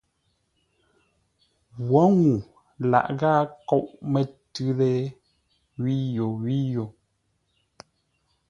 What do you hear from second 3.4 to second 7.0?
nkóʼ mətʉ́ lée wíyo wíyo.